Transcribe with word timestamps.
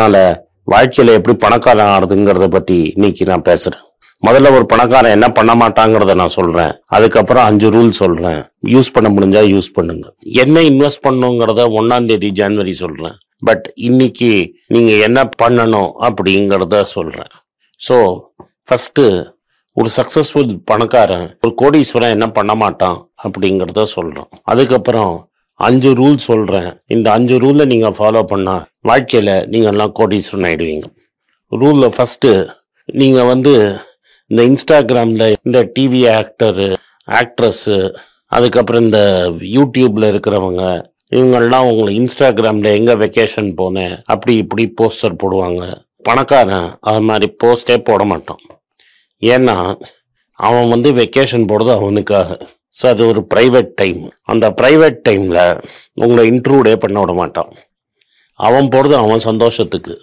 அதனால 0.00 0.18
வாழ்க்கையில 0.72 1.14
எப்படி 1.18 1.34
பணக்காரன் 1.42 1.90
ஆகுதுங்கிறத 1.94 2.46
பத்தி 2.54 2.76
இன்னைக்கு 2.96 3.24
நான் 3.30 3.48
பேசுறேன். 3.48 3.82
முதல்ல 4.26 4.50
ஒரு 4.56 4.64
பணக்காரன் 4.70 5.14
என்ன 5.16 5.28
பண்ண 5.38 5.52
மாட்டாங்கிறத 5.62 6.12
நான் 6.20 6.34
சொல்றேன். 6.36 6.72
அதுக்கப்புறம் 6.96 7.46
அஞ்சு 7.48 7.68
ரூல் 7.74 7.90
சொல்றேன். 8.00 8.40
யூஸ் 8.74 8.90
பண்ண 8.94 9.08
முடிஞ்சா 9.16 9.42
யூஸ் 9.54 9.68
பண்ணுங்க. 9.78 10.06
என்ன 10.42 10.62
இன்வெஸ்ட் 10.70 11.02
பண்ணுங்கிறத 11.06 11.64
ஒன்னாம் 11.80 12.08
தேதி 12.10 12.30
ஜனவரி 12.40 12.74
சொல்றேன். 12.82 13.16
பட் 13.48 13.66
இன்னைக்கு 13.88 14.30
நீங்க 14.74 14.92
என்ன 15.08 15.20
பண்ணணும் 15.42 15.90
அப்படிங்கிறத 16.08 16.82
சொல்றேன். 16.96 17.32
ஸோ 17.80 17.98
ஃபர்ஸ்ட் 18.68 19.02
ஒரு 19.76 19.90
சக்சஸ்ஃபுல் 19.98 20.52
பணக்காரன் 20.70 21.26
ஒரு 21.42 21.52
கோடீஸ்வரன் 21.62 22.14
என்ன 22.16 22.28
பண்ண 22.38 22.54
மாட்டான் 22.64 22.98
அப்படிங்கிறத 23.26 23.84
சொல்றோம். 23.96 24.30
அதுக்கப்புறம் 24.52 25.12
அஞ்சு 25.60 25.90
ரூல் 26.00 26.18
சொல்கிறேன் 26.28 26.70
இந்த 26.94 27.06
அஞ்சு 27.16 27.36
ரூலை 27.44 27.64
நீங்கள் 27.72 27.96
ஃபாலோ 27.98 28.22
பண்ணால் 28.32 28.64
வாழ்க்கையில் 28.90 29.34
நீங்க 29.52 29.68
எல்லாம் 29.72 29.94
கோடீஸ்வரன் 29.98 30.46
ஆகிடுவீங்க 30.50 30.86
ரூலில் 31.52 31.94
ஃபஸ்ட்டு 31.96 32.30
நீங்கள் 33.00 33.28
வந்து 33.32 33.54
இந்த 34.30 34.40
இன்ஸ்டாகிராமில் 34.50 35.26
இந்த 35.46 35.58
டிவி 35.74 36.00
ஆக்டரு 36.20 36.68
ஆக்ட்ரஸ்ஸு 37.08 37.76
அதுக்கப்புறம் 38.36 38.84
இந்த 38.86 39.00
யூடியூப்பில் 39.56 40.10
இருக்கிறவங்க 40.12 40.64
இவங்கெல்லாம் 41.18 41.68
உங்களை 41.70 41.92
இன்ஸ்டாகிராமில் 42.00 42.74
எங்கே 42.78 42.94
வெக்கேஷன் 43.02 43.48
போனேன் 43.60 43.94
அப்படி 44.12 44.32
இப்படி 44.42 44.64
போஸ்டர் 44.80 45.20
போடுவாங்க. 45.22 45.62
பணக்காரன் 46.08 46.68
அது 46.88 47.00
மாதிரி 47.08 47.26
போஸ்டே 47.42 47.76
போட 47.88 48.02
மாட்டான். 48.12 48.42
ஏன்னா 49.22 49.56
அவன் 50.38 50.70
வந்து 50.74 50.90
வெக்கேஷன் 51.00 51.48
போடுறது 51.50 51.72
அவனுக்காக. 51.80 52.38
ஸோ 52.76 52.84
அது 52.92 53.02
ஒரு 53.12 53.20
ப்ரைவேட் 53.32 53.70
டைம் 53.80 54.00
அந்த 54.32 54.46
ப்ரைவேட் 54.60 54.98
டைமில் 55.08 55.40
உங்களை 56.02 56.22
இன்ட்ரூடே 56.32 56.74
பண்ண 56.82 56.96
விட 57.02 57.12
மாட்டான். 57.20 57.52
அவன் 58.40 58.70
போகிறது 58.74 58.94
அவன் 59.04 59.22
சந்தோஷத்துக்கு. 59.30 59.94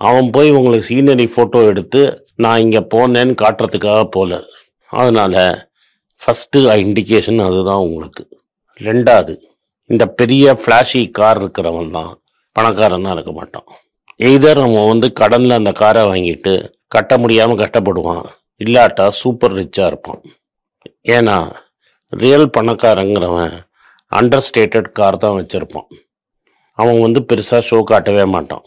அவன் 0.00 0.28
போய் 0.34 0.50
உங்களுக்கு 0.58 0.88
சீனரி 0.90 1.26
ஃபோட்டோ 1.34 1.60
எடுத்து 1.70 2.00
நான் 2.44 2.62
இங்கே 2.64 2.82
போனேன்னு 2.94 3.34
காட்டுறதுக்காக 3.42 4.02
போல. 4.16 4.40
அதனால் 4.90 5.40
ஃபஸ்ட்டு 6.20 6.60
இண்டிகேஷன் 6.84 7.40
அதுதான் 7.48 7.84
உங்களுக்கு. 7.86 8.24
ரெண்டாவது 8.80 9.34
இந்த 9.90 10.04
பெரிய 10.20 10.54
ஃப்ளாஷி 10.60 11.02
கார் 11.18 11.40
இருக்கிறவன் 11.40 11.94
தான் 11.96 12.12
பணக்காரனாக 12.56 13.14
இருக்க 13.16 13.32
மாட்டான். 13.38 13.66
எய்தர் 14.28 14.60
அவன் 14.64 14.90
வந்து 14.92 15.08
கடனில் 15.20 15.58
அந்த 15.60 15.72
காரை 15.82 16.02
வாங்கிட்டு 16.10 16.54
கட்ட 16.94 17.12
முடியாமல் 17.22 17.60
கஷ்டப்படுவான் 17.62 18.24
இல்லாட்டா 18.60 19.06
சூப்பர் 19.20 19.56
ரிச்சாக 19.60 19.90
இருப்பான். 19.90 20.20
ஏன்னா 21.16 21.36
ரியல் 22.12 22.48
பணக்காரங்கிறவன் 22.56 23.54
அண்டர் 24.18 24.44
ஸ்டேட்டட் 24.46 24.90
கார் 24.98 25.22
தான் 25.24 25.36
வச்சுருப்பான். 25.38 25.88
அவன் 26.78 26.98
வந்து 27.04 27.20
பெருசாக 27.30 27.66
ஷோ 27.68 27.78
காட்டவே 27.90 28.24
மாட்டான். 28.34 28.64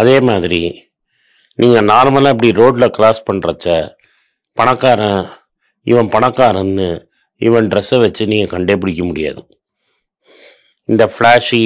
அதே 0.00 0.16
மாதிரி 0.28 0.60
நீங்கள் 1.60 1.88
நார்மலாக 1.92 2.34
இப்படி 2.34 2.50
ரோட்டில் 2.60 2.94
கிராஸ் 2.98 3.26
பண்ணுறச்ச 3.28 3.66
பணக்காரன் 4.58 5.20
இவன் 5.90 6.12
பணக்காரன்னு 6.14 6.88
இவன் 7.46 7.68
ட்ரெஸ்ஸை 7.72 7.98
வச்சு 8.04 8.24
நீங்கள் 8.32 8.52
கண்டுபிடிக்க 8.54 9.02
முடியாது. 9.10 9.42
இந்த 10.88 11.04
ஃப்ளாஷி 11.14 11.62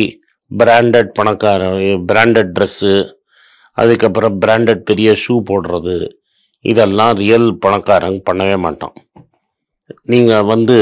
பிராண்டட் 0.50 1.10
பணக்காரன் 1.18 1.78
பிராண்டட் 2.10 2.52
ட்ரெஸ்ஸு 2.56 2.94
அதுக்கப்புறம் 3.82 4.36
பிராண்டட் 4.44 4.82
பெரிய 4.90 5.10
ஷூ 5.24 5.34
போடுறது 5.50 5.96
இதெல்லாம் 6.64 7.12
ரியல் 7.22 7.48
பணக்காரங்க 7.64 8.20
பண்ணவே 8.28 8.56
மாட்டான். 8.66 8.94
நீங்கள் 10.12 10.48
வந்து 10.52 10.76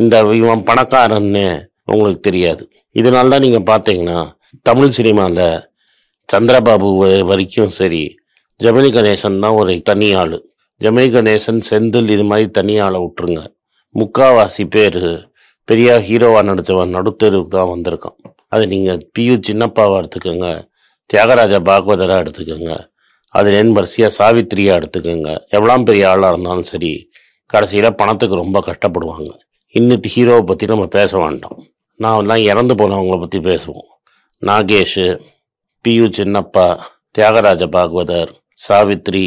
இந்த 0.00 0.14
இவன் 0.40 0.66
பணக்காரன்னு 0.70 1.46
உங்களுக்கு 1.92 2.22
தெரியாது. 2.28 2.62
இதனால 3.00 3.32
தான் 3.34 3.44
நீங்கள் 3.46 3.68
பார்த்தீங்கன்னா 3.70 4.18
தமிழ் 4.68 4.96
சினிமாவில் 4.98 5.46
சந்திரபாபு 6.28 6.90
வரைக்கும் 7.30 7.72
சரி 7.78 8.02
ஜெமினி 8.60 8.90
கணேசன் 8.96 9.42
தான் 9.44 9.56
ஒரு 9.60 9.72
தனி 9.88 10.08
ஆள். 10.20 10.36
ஜெமினி 10.80 11.08
கணேசன் 11.16 11.60
செந்தில் 11.68 12.12
இது 12.14 12.24
மாதிரி 12.30 12.46
தனி 12.58 12.74
ஆளை 12.84 12.98
விட்டுருங்க. 13.02 13.42
முக்காவாசி 13.94 14.64
பேர் 14.74 15.02
பெரிய 15.68 15.90
ஹீரோவாக 16.06 16.46
நடித்தவன் 16.48 16.94
நடுத்தெருவுக்கு 16.96 17.52
தான் 17.56 17.70
வந்திருக்கான். 17.74 18.16
அது 18.54 18.64
நீங்கள் 18.72 19.02
பியு 19.14 19.34
சின்னப்பாவை 19.48 19.94
எடுத்துக்கோங்க 20.00 20.48
தியாகராஜ 21.10 21.54
பாகவதராக 21.68 22.22
எடுத்துக்கோங்க 22.24 22.72
அது 23.38 23.54
என் 23.60 23.72
வரிசையாக 23.76 24.16
சாவித்திரியாக 24.18 24.78
எடுத்துக்கோங்க. 24.80 25.30
எவ்வளோ 25.56 25.76
பெரிய 25.88 26.04
ஆளாக 26.12 26.32
இருந்தாலும் 26.34 26.68
சரி 26.72 26.92
கடைசியில் 27.52 27.98
பணத்துக்கு 28.00 28.42
ரொம்ப 28.42 28.58
கஷ்டப்படுவாங்க. 28.68 29.30
இன்னிட்டு 29.74 30.08
ஹீரோவை 30.14 30.42
பற்றி 30.48 30.64
நம்ம 30.72 30.86
பேச 30.98 31.12
வேண்டாம். 31.24 31.58
நான் 32.00 32.30
தான் 32.30 32.46
இறந்து 32.50 32.74
போனவங்களை 32.80 33.18
பற்றி 33.22 33.38
பேசுவோம். 33.48 33.88
நாகேஷு 34.42 35.06
பியு 35.84 36.06
சின்னப்பா 36.18 36.66
தியாகராஜ 37.16 37.62
பாகவதர் 37.74 38.30
சாவித்ரி 38.66 39.26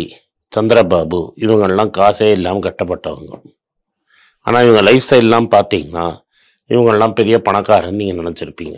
சந்திரபாபு 0.55 1.19
இவங்கெல்லாம் 1.43 1.91
காசே 1.97 2.27
இல்லாமல் 2.37 2.65
கட்டப்பட்டவங்க. 2.65 3.33
ஆனால் 4.45 4.65
இவங்க 4.67 4.81
லைஃப் 4.87 5.05
ஸ்டைல்லாம் 5.05 5.47
பார்த்தீங்கன்னா 5.55 6.05
இவங்கெல்லாம் 6.69 7.15
பெரிய 7.19 7.35
பணக்காரன்னு 7.47 7.99
நீங்கள் 8.01 8.19
நினச்சிருப்பீங்க. 8.21 8.77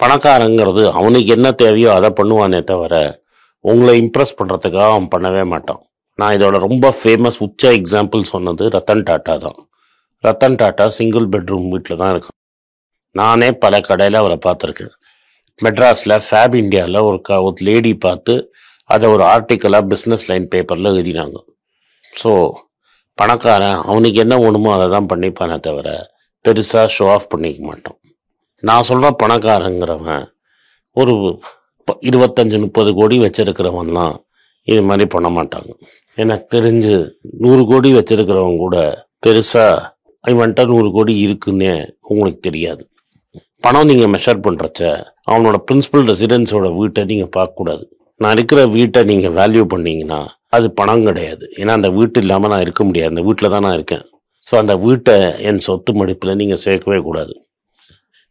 பணக்காரங்கிறது 0.00 0.82
அவனுக்கு 0.98 1.30
என்ன 1.36 1.48
தேவையோ 1.62 1.90
அதை 1.98 2.08
பண்ணுவானே 2.18 2.60
தவிர 2.70 2.94
உங்களை 3.64 3.94
இம்ப்ரெஸ் 4.02 4.38
பண்ணுறதுக்காக 4.38 4.90
அவன் 4.92 5.12
பண்ணவே 5.14 5.42
மாட்டான். 5.52 5.82
நான் 6.18 6.34
இதோட 6.36 6.56
ரொம்ப 6.66 6.86
ஃபேமஸ் 7.00 7.38
உச்ச 7.46 7.62
எக்ஸாம்பிள் 7.78 8.22
சொன்னது 8.32 8.64
ரத்தன் 8.76 9.04
டாட்டா 9.08 9.34
தான். 9.44 9.58
ரத்தன் 10.24 10.56
டாட்டா 10.62 10.86
சிங்கிள் 10.98 11.26
பெட்ரூம் 11.34 11.68
வீட்டில் 11.74 12.00
தான் 12.02 12.12
இருக்கும் 12.14 12.36
நானே 13.14 13.48
பல 13.62 13.74
கடையில் 13.88 14.18
அவரை 14.22 14.38
பார்த்துருக்கேன். 14.46 14.94
மெட்ராஸில் 15.60 16.16
ஃபேப் 16.26 16.54
இந்தியாவில் 16.62 17.06
ஒரு 17.08 17.18
க 17.28 17.38
ஒரு 17.46 17.64
லேடி 17.68 17.92
பார்த்து 18.04 18.34
அதை 18.94 19.06
ஒரு 19.14 19.24
ஆர்டிக்கலாக 19.32 19.88
பிஸ்னஸ் 19.92 20.26
லைன் 20.30 20.46
பேப்பரில் 20.52 20.90
எழுதினாங்க. 20.92 21.38
ஸோ 22.12 22.32
பணக்காரன் 23.18 23.80
அவனுக்கு 23.90 24.18
என்ன 24.24 24.34
வேணுமோ 24.44 24.70
அதை 24.76 24.86
தான் 24.96 25.08
பண்ணிப்பானே 25.10 25.56
தவிர 25.66 25.88
பெருசாக 26.44 26.86
ஷோ 26.96 27.06
ஆஃப் 27.14 27.30
பண்ணிக்க 27.32 27.60
மாட்டான். 27.70 27.98
நான் 28.62 28.86
சொல்கிற 28.90 29.10
பணக்காரங்கிறவன் 29.22 30.24
ஒரு 30.96 31.14
இருபத்தஞ்சு 32.08 32.58
முப்பது 32.64 32.90
கோடி 32.98 33.16
வச்சிருக்கிறவன்லாம் 33.24 34.16
இது 34.68 34.80
மாதிரி 34.88 35.04
பண்ண 35.14 35.28
மாட்டாங்க. 35.36 35.70
எனக்கு 36.22 36.46
தெரிஞ்சு 36.56 36.94
நூறு 37.44 37.62
கோடி 37.70 37.90
வச்சிருக்கிறவங்க 37.98 38.60
கூட 38.66 38.78
பெருசாக 39.24 39.86
இவன்ட்ட 40.24 40.64
நூறு 40.72 40.88
கோடி 40.96 41.14
இருக்குன்னே 41.26 41.74
உங்களுக்கு 42.10 42.40
தெரியாது. 42.48 42.82
பணம் 43.64 43.88
நீங்கள் 43.90 44.12
மெஷர் 44.14 44.44
பண்ணுறச்ச 44.46 44.82
அவனோட 45.30 45.56
பிரின்சிபல் 45.68 46.06
ரெசிடென்ஸோட 46.10 46.68
வீட்டை 46.80 47.02
நீங்கள் 47.10 47.34
பார்க்கக்கூடாது 47.36 47.84
நான் 48.22 48.34
இருக்கிற 48.36 48.60
வீட்டை 48.76 49.00
நீங்கள் 49.10 49.34
வேல்யூ 49.38 49.62
பண்ணீங்கன்னா 49.72 50.20
அது 50.56 50.66
பணம் 50.80 51.04
கிடையாது. 51.08 51.44
ஏன்னா 51.60 51.72
அந்த 51.78 51.88
வீட்டு 51.98 52.18
இல்லாமல் 52.24 52.52
நான் 52.52 52.64
இருக்க 52.66 52.82
முடியாது. 52.88 53.12
அந்த 53.12 53.22
வீட்டில் 53.28 53.52
தான் 53.54 53.64
நான் 53.66 53.76
இருக்கேன். 53.78 54.04
ஸோ 54.46 54.54
அந்த 54.62 54.74
வீட்டை 54.84 55.14
என் 55.48 55.60
சொத்து 55.66 55.92
மதிப்பில் 56.00 56.38
நீங்கள் 56.40 56.62
சேர்க்கவே 56.66 56.98
கூடாது. 57.08 57.34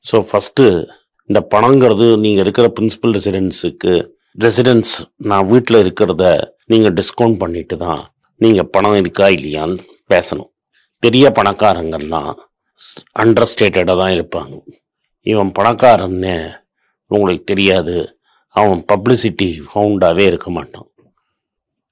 ஸோ 0.06 0.18
ஃபஸ்ட்டு 0.30 0.66
இந்த 1.30 1.40
பணங்கிறது 1.54 2.08
நீங்கள் 2.26 2.44
இருக்கிற 2.46 2.68
பிரின்சிபல் 2.78 3.16
ரெசிடென்ஸுக்கு 3.18 3.94
ரெசிடென்ஸ் 4.36 4.92
நான் 5.30 5.48
வீட்டில் 5.52 5.78
இருக்கிறத 5.84 6.24
நீங்கள் 6.72 6.94
டிஸ்கவுண்ட் 7.00 7.38
பண்ணிட்டு 7.44 7.76
தான் 7.84 8.02
நீங்கள் 8.42 8.70
பணம் 8.76 8.98
இருக்கா 9.02 9.28
இல்லையான்னு 9.38 9.78
பேசணும். 10.12 10.50
பெரிய 11.04 11.26
பணக்காரங்கள்லாம் 11.38 12.34
அண்டர்ஸ்டேட்டடாக 13.22 13.96
தான் 14.02 14.14
இருப்பாங்க. 14.18 14.54
இவன் 15.26 15.52
பணக்காரன்னு 15.58 16.36
உங்களுக்கு 17.12 17.46
தெரியாது. 17.52 17.96
அவன் 18.56 18.82
பப்ளிசிட்டி 18.92 19.50
ஃபவுண்டாகவே 19.70 20.26
இருக்க 20.32 20.50
மாட்டான். 20.58 20.88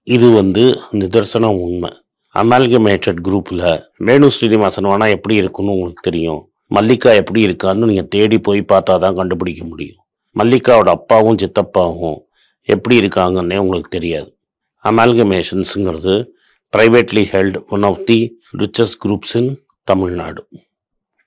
இது 0.07 0.27
வந்து 0.39 0.63
நிதர்சனம் 1.01 1.59
உண்மை. 1.65 1.91
அமால்கமேட்டட் 2.35 3.19
குரூப்பில் 3.27 3.65
வேணு 4.07 4.29
ஸ்ரீனிவாசன் 4.35 4.89
வேணால் 4.91 5.15
எப்படி 5.17 5.35
இருக்குன்னு 5.41 5.75
உங்களுக்கு 5.75 6.07
தெரியும். 6.09 6.41
மல்லிகா 6.75 7.11
எப்படி 7.21 7.41
இருக்கான்னு 7.47 7.89
நீங்கள் 7.91 8.11
தேடி 8.15 8.39
போய் 8.47 8.61
பார்த்தா 8.71 8.95
தான் 9.05 9.19
கண்டுபிடிக்க 9.19 9.63
முடியும். 9.71 10.01
மல்லிகாவோட 10.35 10.89
அப்பாவும் 10.97 11.41
சித்தப்பாவும் 11.43 12.17
எப்படி 12.73 12.95
இருக்காங்கன்னே 13.01 13.57
உங்களுக்கு 13.63 13.91
தெரியாது. 13.97 14.29
அமால்கமேஷன்ஸுங்கிறது 14.85 16.15
privately 16.73 17.23
held 17.33 17.57
one 17.75 17.85
of 17.89 18.01
the 18.09 18.19
richest 18.61 18.99
groups 19.03 19.35
in 19.39 19.51
Tamil Nadu. 19.83 20.41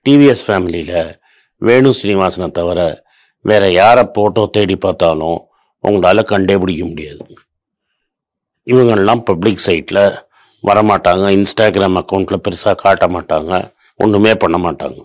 TVS 0.05 0.43
ஃபேமிலியில் 0.47 0.99
வேணு 1.61 1.89
ஸ்ரீனிவாசனை 1.97 2.47
தவிர 2.59 2.79
வேற 3.45 3.63
யாரை 3.71 4.03
போட்டோ 4.15 4.43
தேடி 4.55 4.75
பார்த்தாலும் 4.75 5.39
உங்களால் 5.83 6.29
கண்டே 6.31 6.55
பிடிக்க 6.61 6.83
முடியாது. 6.85 7.23
இவங்கள்லாம் 8.67 9.23
பப்ளிக் 9.29 9.65
சைட்டில் 9.67 10.03
வரமாட்டாங்க 10.63 11.27
இன்ஸ்டாகிராம் 11.37 11.97
அக்கௌண்ட்டில் 12.01 12.43
பெருசாக 12.45 12.75
காட்ட 12.83 13.05
மாட்டாங்க 13.07 13.53
ஒன்றுமே 14.03 14.33
பண்ண 14.43 14.57
மாட்டாங்க. 14.65 14.99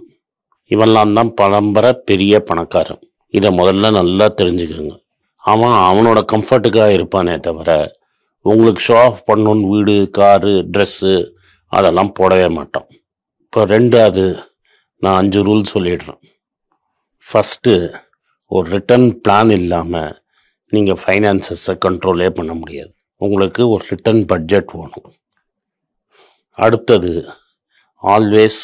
இவெல்லாம் 0.70 1.14
தான் 1.18 1.30
பரம்பரை 1.34 1.92
பெரிய 2.10 2.42
பணக்காரன். 2.50 3.02
இதை 3.38 3.50
முதல்ல 3.58 3.90
நல்லா 4.00 4.26
தெரிஞ்சுக்கோங்க. 4.40 4.94
அவன் 5.52 5.76
அவனோட 5.88 6.20
கம்ஃபர்ட்டுக்காக 6.32 6.96
இருப்பானே 6.96 7.34
தவிர 7.46 7.70
உங்களுக்கு 8.50 8.80
ஷோ 8.88 8.96
ஆஃப் 9.06 9.22
பண்ணணும்னு 9.30 9.70
வீடு 9.72 9.94
காரு 10.18 10.54
ட்ரெஸ்ஸு 10.74 11.14
அதெல்லாம் 11.72 12.12
போடவே 12.18 12.48
மாட்டான் 12.58 12.88
இப்போ 13.44 13.60
ரெண்டாவது 13.74 14.24
நான் 15.02 15.18
அஞ்சு 15.20 15.40
ரூல் 15.48 15.62
சொல்லிடுறேன். 15.74 16.20
ஃபஸ்ட்டு 17.26 17.72
ஒரு 18.56 18.66
ரிட்டர்ன் 18.74 19.08
பிளான் 19.24 19.52
இல்லாமல் 19.60 20.16
நீங்கள் 20.72 21.00
ஃபைனான்சஸை 21.02 21.74
கண்ட்ரோலே 21.84 22.28
பண்ண 22.38 22.52
முடியாது. 22.60 22.92
உங்களுக்கு 23.24 23.62
ஒரு 23.74 23.82
ரிட்டர்ன் 23.92 24.22
பட்ஜெட் 24.32 24.72
வேணும். 24.78 25.10
அடுத்தது 26.58 27.12
ஆல்வேஸ் 28.14 28.60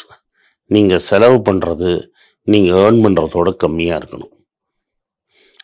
நீங்கள் 0.75 1.05
செலவு 1.09 1.37
பண்ணுறது 1.47 1.91
நீங்கள் 2.51 2.77
ஏர்ன் 2.83 3.01
பண்ணுறதோட 3.05 3.49
கம்மியாக 3.63 3.99
இருக்கணும். 4.01 4.32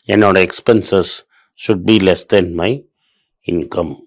என்னோட 0.09 0.47
expenses 0.47 1.23
should 1.59 1.83
be 1.85 2.00
less 2.00 2.25
than 2.25 2.53
my 2.53 2.85
income 3.47 3.97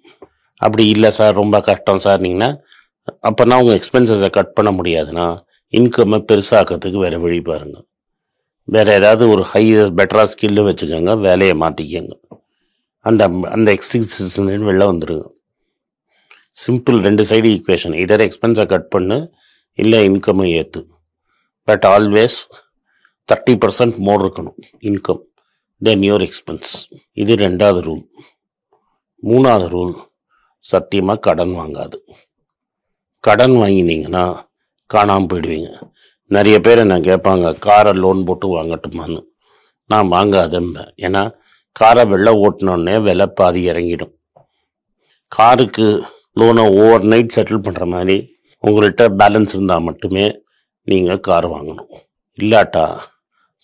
அப்படி 0.56 0.88
இல்லை 0.88 1.10
சார் 1.10 1.34
ரொம்ப 1.34 1.60
கஷ்டம் 1.60 2.00
சார்னீங்கன்னா 2.04 2.56
அப்போனா 3.22 3.60
உங்கள் 3.60 3.81
எக்ஸ்பென்சஸை 3.81 4.31
கட் 4.31 4.52
பண்ண 4.52 4.70
முடியாதுன்னா 4.72 5.44
இன்கம்மை 5.72 6.19
பெருசாக்கிறதுக்கு 6.19 6.99
வேறு 6.99 7.20
வழி 7.20 7.40
பாருங்க. 7.40 7.78
வேறு 8.64 8.93
ஏதாவது 8.93 9.28
ஒரு 9.28 9.43
ஹை 9.43 9.75
பெட்டராக 9.75 10.26
ஸ்கில்லு 10.26 10.62
வச்சுக்கோங்க 10.62 11.20
வேலையை 11.20 11.56
மாற்றிக்கோங்க 11.56 12.14
அந்த 13.04 13.25
அந்த 13.50 13.72
எக்ஸ்பென்சஸ் 13.72 14.37
வெளில 14.40 14.93
வந்துடுங்க 14.93 15.25
சிம்பிள் 16.54 17.00
ரெண்டு 17.00 17.22
சைடு 17.22 17.46
ஈக்குவேஷன் 17.46 17.94
இதர் 17.94 18.20
எக்ஸ்பென்ஸை 18.20 18.66
கட் 18.66 18.88
பண்ணு 18.88 19.32
இல்லை 19.75 20.08
இன்கம்மை 20.08 20.49
ஏற்று 20.52 20.87
but 21.64 21.84
always 21.84 22.49
thirty 23.28 23.56
percent 23.56 23.96
more 23.96 24.22
இருக்கணும் 24.22 24.58
இன்கம் 24.81 25.22
தென் 25.87 26.02
யுவர் 26.06 26.25
எக்ஸ்பென்ஸ் 26.26 26.73
இது 27.20 27.32
ரெண்டாவது 27.43 27.81
ரூல் 27.87 28.02
மூணாவது 29.23 29.67
ரூல் 29.75 29.94
சத்தியமாக 30.64 31.23
கடன் 31.26 31.55
வாங்காது. 31.61 31.96
கடன் 33.25 33.55
வாங்கினீங்கன்னா 33.62 34.23
காணாமல் 34.94 35.29
போயிடுவீங்க. 35.31 35.70
நிறைய 36.34 36.56
பேர் 36.67 36.82
என்ன 36.84 36.99
கேட்பாங்க 37.08 37.52
காரை 37.67 37.93
லோன் 38.02 38.20
போட்டு 38.29 38.49
வாங்கட்டுமான்னு. 38.56 39.20
நான் 39.90 40.12
வாங்காதம்பேன் 40.14 40.93
ஏன்னா 41.06 41.23
காரை 41.81 42.05
வெளில 42.12 42.37
ஓட்டினோடனே 42.44 42.96
விலை 43.08 43.26
பாதி 43.40 43.62
இறங்கிடும். 43.73 44.14
காருக்கு 45.32 45.88
லோனை 46.40 46.64
ஓவர் 46.82 47.11
நைட் 47.12 47.35
செட்டில் 47.37 47.64
பண்ணுற 47.67 47.85
மாதிரி 47.96 48.17
உங்கள்கிட்ட 48.64 49.05
பேலன்ஸ் 49.20 49.55
இருந்தால் 49.56 49.87
மட்டுமே 49.90 50.26
நீங்கள் 50.88 51.25
கார் 51.28 51.49
வாங்கணும். 51.56 51.93
இல்லாட்டா 52.38 52.87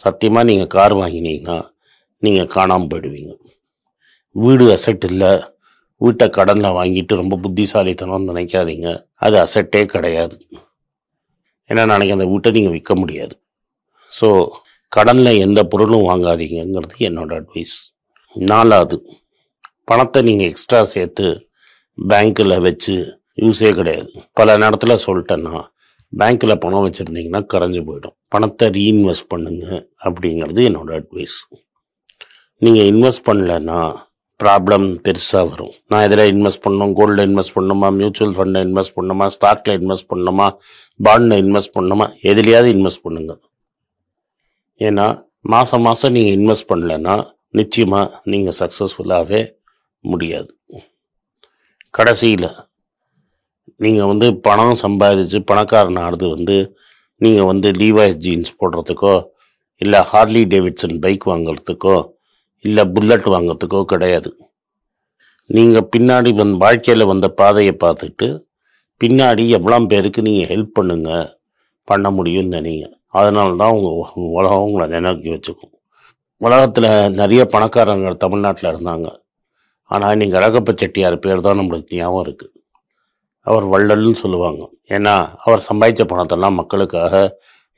சத்தியமாக 0.05 0.49
நீங்கள் 0.53 0.75
கார் 0.79 0.95
வாங்கினீங்கன்னா 1.03 1.59
நீங்கள் 2.25 2.53
காணாமல் 2.57 2.91
போயிடுவீங்க. 2.93 3.33
வீடு 4.37 4.65
அசெட் 4.77 5.05
இல்லை. 5.11 5.33
வீட்டை 6.01 6.27
கடனில் 6.39 6.77
வாங்கிட்டு 6.79 7.21
ரொம்ப 7.21 7.35
புத்திசாலித்தனம்னு 7.45 8.31
நினைக்காதீங்க. 8.31 8.89
அது 9.25 9.37
அசெட்டே 9.45 9.83
கிடையாது. 9.95 10.37
ஏன்னா 11.71 11.83
நாளைக்கு 11.91 12.17
அந்த 12.17 12.27
வீட்டை 12.33 12.51
நீங்கள் 12.57 12.75
விற்க 12.77 12.93
முடியாது. 13.03 13.35
ஸோ 14.19 14.29
கடனில் 14.97 15.41
எந்த 15.47 15.61
பொருளும் 15.73 16.09
வாங்காதீங்கங்கிறது 16.11 16.99
என்னோட 17.09 17.33
அட்வைஸ் 17.41 17.77
நாலாவது 18.37 18.97
பணத்தை 19.91 20.21
நீங்கள் 20.29 20.49
எக்ஸ்ட்ரா 20.53 20.81
சேர்த்து 20.95 21.27
பேங்க்கில் 21.99 22.63
வச்சு 22.67 22.95
யூஸே 23.45 23.71
கிடையாது. 23.79 24.11
பல 24.39 24.57
நேரத்தில் 24.63 25.03
சொல்லிட்டேன்னா 25.07 25.57
பேங்க்கில் 26.13 26.61
பணம் 26.65 26.85
வச்சுருந்தீங்கன்னா 26.87 27.41
கரைஞ்சு 27.53 27.81
போயிடும். 27.89 28.17
பணத்தை 28.35 28.67
ரீஇன்வெஸ்ட் 28.77 29.31
பண்ணுங்க 29.33 29.67
அப்படிங்கிறது 30.07 30.63
என்னோட 30.69 30.91
அட்வைஸ் 31.01 31.39
நீங்கள் 32.65 32.89
இன்வெஸ்ட் 32.93 33.27
பண்ணலன்னா 33.27 33.81
ப்ராப்ளம் 34.41 34.87
பெருசாக 35.05 35.45
வரும். 35.51 35.75
நான் 35.91 36.05
இதில் 36.07 36.31
இன்வெஸ்ட் 36.33 36.63
பண்ணணும்? 36.65 36.93
கோல்டில் 36.99 37.25
இன்வெஸ்ட் 37.29 37.55
பண்ணணுமா? 37.57 37.89
மியூச்சுவல் 37.99 38.35
ஃபண்டில் 38.37 38.65
இன்வெஸ்ட் 38.69 38.95
பண்ணணுமா? 38.97 39.27
ஸ்டாக்கில் 39.37 39.77
இன்வெஸ்ட் 39.81 40.09
பண்ணணுமா? 40.13 40.47
பாண்டில் 41.07 41.37
இன்வெஸ்ட் 41.45 41.75
பண்ணணுமா? 41.77 42.07
எதுலையாவது 42.31 42.71
இன்வெஸ்ட் 42.77 43.05
பண்ணுங்க. 43.07 43.33
ஏன்னா 44.81 45.07
மாதம் 45.55 45.85
மாதம் 45.87 46.15
நீங்கள் 46.17 46.37
இன்வெஸ்ட் 46.39 46.71
பண்ணலைன்னா 46.73 47.17
நிச்சயமாக 47.59 48.21
நீங்கள் 48.33 48.59
சக்ஸஸ்ஃபுல்லாகவே 48.61 49.43
முடியாது. 50.05 50.51
கடைசியில் 51.99 52.51
நீங்கள் 53.85 54.11
வந்து 54.13 54.27
பணம் 54.47 54.77
சம்பாதிச்சு 54.85 55.39
பணக்காரன் 55.51 56.05
ஆடுது 56.05 56.27
வந்து 56.37 56.57
நீங்கள் 57.25 57.49
வந்து 57.53 57.69
லீவாய்ஸ் 57.81 58.23
ஜீன்ஸ் 58.25 58.53
போடுறதுக்கோ 58.61 59.17
இல்லை 59.83 60.01
ஹார்லி 60.13 60.43
டேவிட்சன் 60.53 60.97
பைக் 61.05 61.25
வாங்குறதுக்கோ 61.33 61.97
இல்லை 62.65 62.85
புல்லட் 62.95 63.29
வாங்கிறதுக்கோ 63.35 63.81
கிடையாது. 63.93 64.31
நீங்கள் 65.57 65.89
பின்னாடி 65.93 66.31
வந் 66.41 66.55
வாழ்க்கையில் 66.65 67.11
வந்த 67.11 67.27
பாதையை 67.41 67.75
பார்த்துட்டு 67.85 68.29
பின்னாடி 69.01 69.45
எவ்வளோ 69.59 69.79
பேருக்கு 69.93 70.27
நீங்கள் 70.29 70.51
ஹெல்ப் 70.53 70.77
பண்ணுங்க 70.79 71.11
பண்ண 71.89 72.07
முடியும்னு 72.17 72.55
நினைங்க. 72.57 72.87
அதனால 73.19 73.57
தான் 73.63 73.75
உங்கள் 73.77 74.27
உலகம் 74.39 74.65
உங்களை 74.67 74.87
நினைக்கி 74.97 75.29
வச்சுக்கும். 75.35 75.75
உலகத்தில் 76.41 76.91
நிறைய 77.21 77.43
பணக்காரங்க 77.55 78.11
தமிழ்நாட்டில் 78.25 78.71
இருந்தாங்க. 78.73 79.09
ஆனால் 79.91 80.19
நீங்கள் 80.21 80.39
அழகப்ப 80.41 80.71
செட்டியார் 80.81 81.17
பேர் 81.25 81.47
தான் 81.47 81.59
நம்மளுக்கு 81.61 81.99
ஞாபகம் 82.01 82.25
இருக்குது 82.25 82.55
அவர் 83.47 83.67
வள்ளல்னு 83.73 84.17
சொல்லுவாங்க. 84.23 84.63
ஏன்னா 84.97 85.15
அவர் 85.45 85.67
சம்பாதிச்ச 85.69 86.03
பணத்தெல்லாம் 86.11 86.59
மக்களுக்காக 86.61 87.15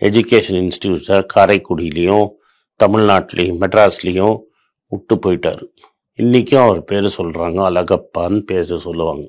எஜுகேஷன் 0.09 0.61
இன்ஸ்டியூட்டை 0.65 1.17
காரைக்குடியிலையும் 1.35 2.27
தமிழ்நாட்டிலையும் 2.81 3.61
மெட்ராஸ்லேயும் 3.63 4.37
விட்டு 4.93 5.15
போயிட்டார். 5.25 5.63
இன்றைக்கும் 6.19 6.63
அவர் 6.65 6.81
பேர் 6.91 7.07
சொல்கிறாங்க 7.19 7.59
அழகப்பான்னு 7.69 8.41
பேச 8.51 8.79
சொல்லுவாங்க. 8.87 9.25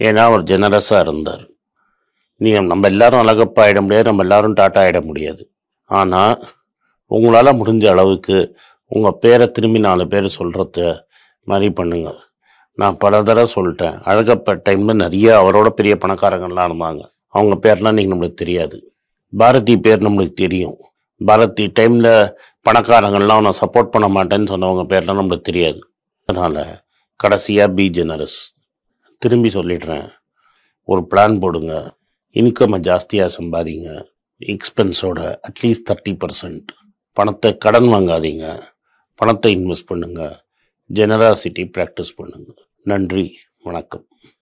ஏன்னா 0.00 0.22
அவர் 0.30 0.42
ஜெனரஸாக 0.50 1.04
இருந்தார். 1.06 1.44
நீங்கள் 2.40 2.68
நம்ம 2.70 2.88
எல்லாரும் 2.92 3.22
அழகப்பா 3.24 3.62
ஆகிட 3.64 3.80
முடியாது 3.84 4.10
நம்ம 4.10 4.24
எல்லாரும் 4.26 4.56
டாட்டா 4.60 4.80
ஆகிட 4.84 5.00
முடியாது. 5.08 5.42
ஆனால் 5.90 6.34
உங்களால் 7.10 7.58
முடிஞ்ச 7.60 7.84
அளவுக்கு 7.94 8.38
உங்கள் 8.92 9.20
பேரை 9.22 9.46
திரும்பி 9.56 9.80
நாலு 9.86 10.04
பேர் 10.12 10.36
சொல்கிறத 10.38 10.80
மாதிரி 11.48 11.68
பண்ணுங்கள் 11.78 12.18
நான் 12.78 12.98
பல 13.02 13.22
தடவை 13.28 13.46
சொல்லிட்டேன் 13.54 13.96
அழகப்பா 14.10 14.52
டைமில் 14.66 15.00
நிறைய 15.04 15.28
அவரோட 15.42 15.68
பெரிய 15.78 15.94
பணக்காரங்கள்லாம் 16.02 16.68
இருந்தாங்க. 16.70 17.02
அவங்க 17.34 17.54
பேர்லாம் 17.64 17.96
நீங்கள் 17.98 18.14
நம்மளுக்கு 18.14 18.42
தெரியாது. 18.42 18.76
பாரதி 19.32 19.74
பேர் 19.86 20.04
நம்மளுக்கு 20.06 20.36
தெரியும். 20.44 20.76
பாரதி 21.20 21.66
டைமில் 21.78 22.12
பணக்காரங்கள்லாம் 22.66 23.38
அவனை 23.38 23.52
சப்போர்ட் 23.60 23.92
பண்ண 23.94 24.06
மாட்டேன்னு 24.16 24.50
சொன்னவங்க 24.52 24.84
பேர்லாம் 24.92 25.18
நம்மளுக்கு 25.20 25.48
தெரியாது. 25.50 25.80
அதனால் 26.28 26.62
கடைசியாக 27.16 27.74
பி 27.74 27.84
ஜெனரஸ் 27.98 28.40
திரும்பி 29.22 29.48
சொல்லிடுறேன். 29.48 30.06
ஒரு 30.84 31.02
பிளான் 31.10 31.38
போடுங்க. 31.40 31.74
இன்கம்மை 32.40 32.78
ஜாஸ்தியாக 32.88 33.34
சம்பாதிங்க. 33.38 33.88
எக்ஸ்பென்ஸோட 34.54 35.20
அட்லீஸ்ட் 35.48 35.86
தேர்ட்டி 35.88 36.12
பர்சன்ட் 36.24 36.68
பணத்தை 37.12 37.50
கடன் 37.64 37.88
வாங்காதீங்க. 37.94 38.46
பணத்தை 39.14 39.50
இன்வெஸ்ட் 39.58 39.90
பண்ணுங்கள் 39.90 40.36
ஜெனராசிட்டி 40.98 41.64
ப்ராக்டிஸ் 41.76 42.16
பண்ணுங்கள் 42.18 42.60
நன்றி. 42.82 43.24
வணக்கம். 43.62 44.04